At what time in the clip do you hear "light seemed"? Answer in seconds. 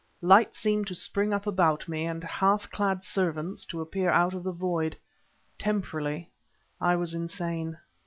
0.23-0.87